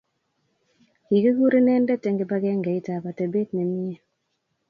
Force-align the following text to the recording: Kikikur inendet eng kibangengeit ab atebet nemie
Kikikur 1.05 1.53
inendet 1.59 2.03
eng 2.07 2.19
kibangengeit 2.19 2.85
ab 2.95 3.03
atebet 3.09 3.49
nemie 3.55 3.97